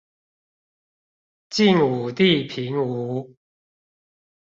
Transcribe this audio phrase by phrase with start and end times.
[1.51, 3.35] 晉武帝平吳